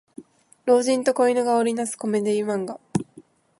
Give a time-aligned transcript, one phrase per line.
[0.65, 2.79] 老人と子犬が織りなすコメディ漫画